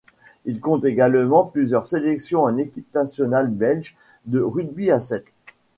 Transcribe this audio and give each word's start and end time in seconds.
Il 0.45 0.59
compte 0.59 0.83
également 0.83 1.43
plusieurs 1.45 1.85
sélections 1.85 2.41
en 2.41 2.57
équipe 2.57 2.91
nationale 2.95 3.49
belge 3.51 3.95
de 4.25 4.39
rugby 4.39 4.89
à 4.89 4.99
sept. 4.99 5.25